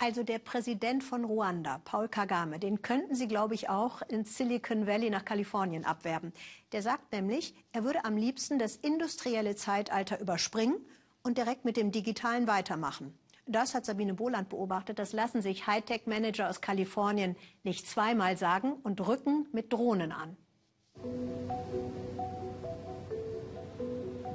Also 0.00 0.22
der 0.22 0.38
Präsident 0.38 1.02
von 1.02 1.24
Ruanda, 1.24 1.80
Paul 1.84 2.06
Kagame, 2.06 2.60
den 2.60 2.82
könnten 2.82 3.16
Sie, 3.16 3.26
glaube 3.26 3.54
ich, 3.54 3.68
auch 3.68 4.00
ins 4.02 4.36
Silicon 4.36 4.86
Valley 4.86 5.10
nach 5.10 5.24
Kalifornien 5.24 5.84
abwerben. 5.84 6.32
Der 6.70 6.82
sagt 6.82 7.12
nämlich, 7.12 7.52
er 7.72 7.82
würde 7.82 8.04
am 8.04 8.16
liebsten 8.16 8.60
das 8.60 8.76
industrielle 8.76 9.56
Zeitalter 9.56 10.20
überspringen 10.20 10.76
und 11.24 11.36
direkt 11.36 11.64
mit 11.64 11.76
dem 11.76 11.90
Digitalen 11.90 12.46
weitermachen. 12.46 13.12
Das 13.46 13.74
hat 13.74 13.86
Sabine 13.86 14.14
Boland 14.14 14.50
beobachtet. 14.50 15.00
Das 15.00 15.12
lassen 15.12 15.42
sich 15.42 15.66
Hightech-Manager 15.66 16.48
aus 16.48 16.60
Kalifornien 16.60 17.34
nicht 17.64 17.88
zweimal 17.88 18.36
sagen 18.36 18.74
und 18.84 19.04
rücken 19.04 19.48
mit 19.50 19.72
Drohnen 19.72 20.12
an. 20.12 20.36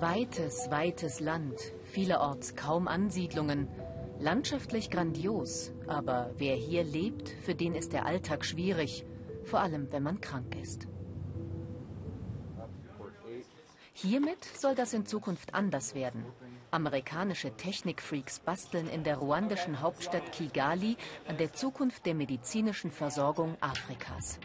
Weites, 0.02 0.70
weites 0.70 1.22
Land, 1.22 1.56
vielerorts 1.86 2.58
kaum 2.58 2.90
Ansiedlungen. 2.90 3.70
Landschaftlich 4.20 4.90
grandios, 4.90 5.72
aber 5.88 6.32
wer 6.38 6.56
hier 6.56 6.84
lebt, 6.84 7.30
für 7.30 7.56
den 7.56 7.76
ist 7.76 7.94
der 7.94 8.06
Alltag 8.06 8.46
schwierig, 8.46 9.06
vor 9.44 9.60
allem 9.60 9.92
wenn 9.92 10.04
man 10.04 10.22
krank 10.22 10.56
ist. 10.62 10.88
Hiermit 13.94 14.44
soll 14.44 14.76
das 14.76 14.94
in 14.94 15.06
Zukunft 15.06 15.54
anders 15.54 15.94
werden. 15.94 16.26
Amerikanische 16.72 17.56
Technikfreaks 17.56 18.40
basteln 18.40 18.88
in 18.90 19.04
der 19.04 19.18
ruandischen 19.18 19.82
Hauptstadt 19.82 20.32
Kigali 20.32 20.98
an 21.28 21.38
der 21.38 21.54
Zukunft 21.54 22.06
der 22.06 22.16
medizinischen 22.16 22.90
Versorgung 22.90 23.56
Afrikas. 23.60 24.40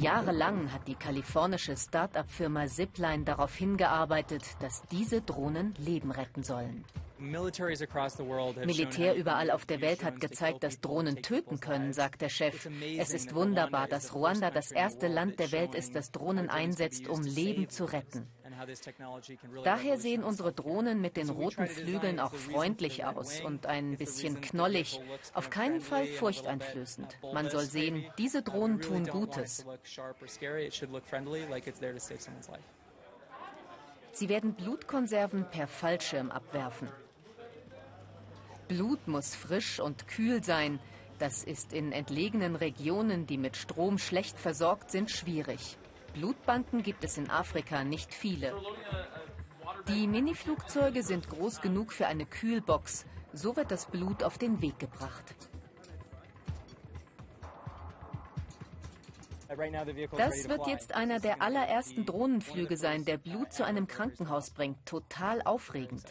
Jahrelang 0.00 0.72
hat 0.72 0.86
die 0.86 0.94
kalifornische 0.94 1.76
Start-up-Firma 1.76 2.68
Zipline 2.68 3.24
darauf 3.24 3.54
hingearbeitet, 3.56 4.44
dass 4.60 4.82
diese 4.92 5.22
Drohnen 5.22 5.74
Leben 5.76 6.12
retten 6.12 6.44
sollen. 6.44 6.84
Militär 7.18 9.16
überall 9.16 9.50
auf 9.50 9.66
der 9.66 9.80
Welt 9.80 10.04
hat 10.04 10.20
gezeigt, 10.20 10.62
dass 10.62 10.80
Drohnen 10.80 11.16
töten 11.20 11.58
können, 11.58 11.92
sagt 11.92 12.22
der 12.22 12.28
Chef. 12.28 12.68
Es 12.96 13.12
ist 13.12 13.34
wunderbar, 13.34 13.88
dass 13.88 14.14
Ruanda 14.14 14.52
das 14.52 14.70
erste 14.70 15.08
Land 15.08 15.40
der 15.40 15.50
Welt 15.50 15.74
ist, 15.74 15.96
das 15.96 16.12
Drohnen 16.12 16.48
einsetzt, 16.48 17.08
um 17.08 17.20
Leben 17.22 17.68
zu 17.68 17.84
retten. 17.84 18.28
Daher 19.64 19.98
sehen 19.98 20.24
unsere 20.24 20.52
Drohnen 20.52 21.00
mit 21.00 21.16
den 21.16 21.28
roten 21.30 21.66
Flügeln 21.66 22.20
auch 22.20 22.34
freundlich 22.34 23.04
aus 23.04 23.40
und 23.40 23.66
ein 23.66 23.96
bisschen 23.96 24.40
knollig, 24.40 25.00
auf 25.34 25.50
keinen 25.50 25.80
Fall 25.80 26.06
furchteinflößend. 26.06 27.18
Man 27.32 27.50
soll 27.50 27.64
sehen, 27.64 28.04
diese 28.18 28.42
Drohnen 28.42 28.80
tun 28.80 29.06
Gutes. 29.06 29.64
Sie 34.12 34.28
werden 34.28 34.54
Blutkonserven 34.54 35.46
per 35.50 35.68
Fallschirm 35.68 36.30
abwerfen. 36.30 36.88
Blut 38.66 39.06
muss 39.06 39.34
frisch 39.34 39.80
und 39.80 40.08
kühl 40.08 40.42
sein. 40.42 40.78
Das 41.18 41.42
ist 41.42 41.72
in 41.72 41.92
entlegenen 41.92 42.54
Regionen, 42.54 43.26
die 43.26 43.38
mit 43.38 43.56
Strom 43.56 43.98
schlecht 43.98 44.38
versorgt 44.38 44.90
sind, 44.90 45.10
schwierig. 45.10 45.78
Blutbanken 46.14 46.82
gibt 46.82 47.04
es 47.04 47.18
in 47.18 47.30
Afrika 47.30 47.84
nicht 47.84 48.14
viele. 48.14 48.54
Die 49.88 50.06
Miniflugzeuge 50.06 51.02
sind 51.02 51.28
groß 51.28 51.60
genug 51.60 51.92
für 51.92 52.06
eine 52.06 52.26
Kühlbox. 52.26 53.06
So 53.32 53.56
wird 53.56 53.70
das 53.70 53.86
Blut 53.86 54.22
auf 54.22 54.38
den 54.38 54.60
Weg 54.60 54.78
gebracht. 54.78 55.24
Das 60.16 60.48
wird 60.48 60.66
jetzt 60.66 60.94
einer 60.94 61.20
der 61.20 61.40
allerersten 61.40 62.04
Drohnenflüge 62.04 62.76
sein, 62.76 63.04
der 63.06 63.16
Blut 63.16 63.52
zu 63.52 63.64
einem 63.64 63.86
Krankenhaus 63.86 64.50
bringt. 64.50 64.84
Total 64.84 65.40
aufregend. 65.42 66.04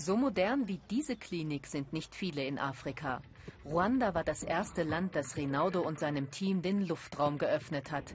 So 0.00 0.16
modern 0.16 0.66
wie 0.66 0.80
diese 0.90 1.14
Klinik 1.14 1.66
sind 1.66 1.92
nicht 1.92 2.14
viele 2.14 2.42
in 2.42 2.58
Afrika. 2.58 3.20
Ruanda 3.66 4.14
war 4.14 4.24
das 4.24 4.42
erste 4.42 4.82
Land, 4.82 5.14
das 5.14 5.36
Rinaldo 5.36 5.82
und 5.82 5.98
seinem 5.98 6.30
Team 6.30 6.62
den 6.62 6.86
Luftraum 6.86 7.36
geöffnet 7.36 7.92
hat. 7.92 8.14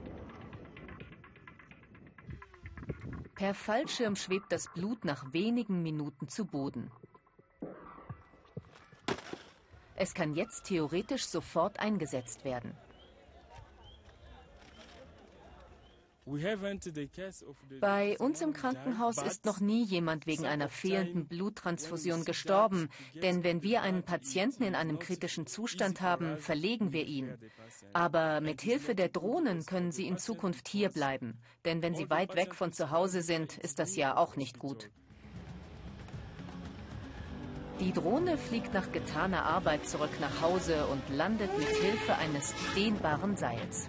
Per 3.36 3.54
Fallschirm 3.54 4.16
schwebt 4.16 4.50
das 4.50 4.66
Blut 4.74 5.04
nach 5.04 5.32
wenigen 5.32 5.84
Minuten 5.84 6.26
zu 6.26 6.46
Boden. 6.46 6.90
Es 9.94 10.12
kann 10.12 10.34
jetzt 10.34 10.64
theoretisch 10.64 11.24
sofort 11.24 11.78
eingesetzt 11.78 12.44
werden. 12.44 12.76
Bei 17.80 18.18
uns 18.18 18.40
im 18.40 18.52
Krankenhaus 18.52 19.22
ist 19.22 19.44
noch 19.44 19.60
nie 19.60 19.84
jemand 19.84 20.26
wegen 20.26 20.44
einer 20.44 20.68
fehlenden 20.68 21.28
Bluttransfusion 21.28 22.24
gestorben, 22.24 22.88
denn 23.14 23.44
wenn 23.44 23.62
wir 23.62 23.82
einen 23.82 24.02
Patienten 24.02 24.64
in 24.64 24.74
einem 24.74 24.98
kritischen 24.98 25.46
Zustand 25.46 26.00
haben, 26.00 26.36
verlegen 26.36 26.92
wir 26.92 27.06
ihn. 27.06 27.38
Aber 27.92 28.40
mit 28.40 28.60
Hilfe 28.60 28.96
der 28.96 29.08
Drohnen 29.08 29.66
können 29.66 29.92
sie 29.92 30.08
in 30.08 30.18
Zukunft 30.18 30.66
hier 30.66 30.88
bleiben, 30.88 31.38
denn 31.64 31.80
wenn 31.80 31.94
sie 31.94 32.10
weit 32.10 32.34
weg 32.34 32.56
von 32.56 32.72
zu 32.72 32.90
Hause 32.90 33.22
sind, 33.22 33.56
ist 33.58 33.78
das 33.78 33.94
ja 33.94 34.16
auch 34.16 34.34
nicht 34.34 34.58
gut. 34.58 34.90
Die 37.78 37.92
Drohne 37.92 38.36
fliegt 38.36 38.74
nach 38.74 38.90
getaner 38.90 39.44
Arbeit 39.44 39.86
zurück 39.86 40.18
nach 40.20 40.40
Hause 40.40 40.86
und 40.86 41.02
landet 41.14 41.56
mit 41.56 41.68
Hilfe 41.68 42.16
eines 42.16 42.52
dehnbaren 42.74 43.36
Seils. 43.36 43.88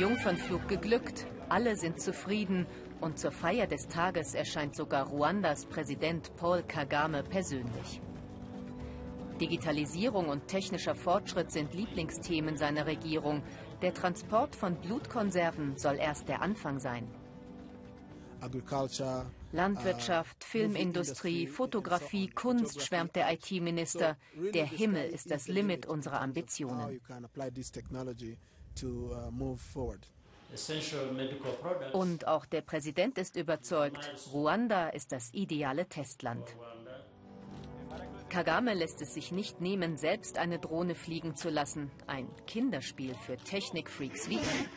Jungfernflug 0.00 0.66
geglückt, 0.66 1.26
alle 1.50 1.76
sind 1.76 2.00
zufrieden 2.00 2.66
und 3.02 3.18
zur 3.18 3.32
Feier 3.32 3.66
des 3.66 3.86
Tages 3.86 4.32
erscheint 4.32 4.74
sogar 4.74 5.08
Ruandas 5.08 5.66
Präsident 5.66 6.34
Paul 6.36 6.62
Kagame 6.62 7.22
persönlich. 7.22 8.00
Digitalisierung 9.42 10.30
und 10.30 10.48
technischer 10.48 10.94
Fortschritt 10.94 11.52
sind 11.52 11.74
Lieblingsthemen 11.74 12.56
seiner 12.56 12.86
Regierung. 12.86 13.42
Der 13.82 13.92
Transport 13.92 14.56
von 14.56 14.76
Blutkonserven 14.76 15.76
soll 15.76 15.96
erst 15.96 16.28
der 16.28 16.40
Anfang 16.40 16.78
sein. 16.78 17.06
Landwirtschaft, 19.52 20.36
uh, 20.42 20.46
Filmindustrie, 20.46 21.46
Fotografie, 21.46 22.28
Kunst, 22.28 22.80
schwärmt 22.80 23.16
der 23.16 23.30
IT-Minister. 23.34 24.16
Der 24.54 24.64
Himmel 24.64 25.10
ist 25.10 25.30
das 25.30 25.46
Limit 25.46 25.84
unserer 25.84 26.22
Ambitionen. 26.22 27.02
Uh, 28.82 29.30
Und 31.92 32.26
auch 32.26 32.46
der 32.46 32.60
Präsident 32.62 33.18
ist 33.18 33.36
überzeugt, 33.36 34.10
Ruanda 34.32 34.88
ist 34.88 35.12
das 35.12 35.32
ideale 35.32 35.86
Testland. 35.86 36.56
Kagame 38.30 38.74
lässt 38.74 39.02
es 39.02 39.14
sich 39.14 39.32
nicht 39.32 39.60
nehmen, 39.60 39.96
selbst 39.96 40.38
eine 40.38 40.58
Drohne 40.58 40.94
fliegen 40.94 41.34
zu 41.34 41.50
lassen. 41.50 41.90
Ein 42.06 42.28
Kinderspiel 42.46 43.14
für 43.14 43.36
Technikfreaks 43.36 44.28
wie 44.28 44.36
ihn. 44.36 44.68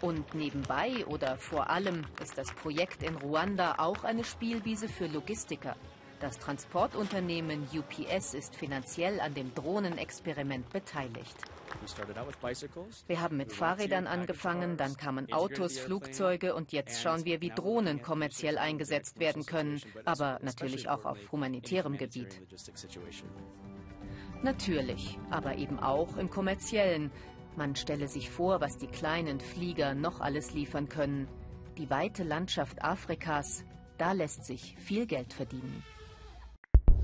Und 0.00 0.34
nebenbei 0.34 1.06
oder 1.06 1.36
vor 1.36 1.70
allem 1.70 2.04
ist 2.22 2.36
das 2.36 2.52
Projekt 2.52 3.02
in 3.02 3.16
Ruanda 3.16 3.76
auch 3.78 4.02
eine 4.02 4.24
Spielwiese 4.24 4.88
für 4.88 5.06
Logistiker. 5.06 5.76
Das 6.20 6.38
Transportunternehmen 6.38 7.66
UPS 7.72 8.34
ist 8.34 8.54
finanziell 8.54 9.20
an 9.20 9.32
dem 9.32 9.54
Drohnenexperiment 9.54 10.68
beteiligt. 10.68 11.34
Wir 13.06 13.20
haben 13.22 13.36
mit 13.38 13.52
Fahrrädern 13.52 14.06
angefangen, 14.06 14.76
dann 14.76 14.98
kamen 14.98 15.32
Autos, 15.32 15.78
Flugzeuge 15.78 16.54
und 16.54 16.72
jetzt 16.72 17.00
schauen 17.00 17.24
wir, 17.24 17.40
wie 17.40 17.48
Drohnen 17.48 18.02
kommerziell 18.02 18.58
eingesetzt 18.58 19.18
werden 19.18 19.46
können, 19.46 19.80
aber 20.04 20.38
natürlich 20.42 20.90
auch 20.90 21.06
auf 21.06 21.32
humanitärem 21.32 21.96
Gebiet. 21.96 22.42
Natürlich, 24.42 25.18
aber 25.30 25.56
eben 25.56 25.78
auch 25.78 26.18
im 26.18 26.28
kommerziellen. 26.28 27.10
Man 27.56 27.76
stelle 27.76 28.08
sich 28.08 28.28
vor, 28.28 28.60
was 28.60 28.76
die 28.76 28.88
kleinen 28.88 29.40
Flieger 29.40 29.94
noch 29.94 30.20
alles 30.20 30.52
liefern 30.52 30.90
können. 30.90 31.28
Die 31.78 31.88
weite 31.88 32.24
Landschaft 32.24 32.82
Afrikas, 32.82 33.64
da 33.96 34.12
lässt 34.12 34.44
sich 34.44 34.76
viel 34.78 35.06
Geld 35.06 35.32
verdienen. 35.32 35.82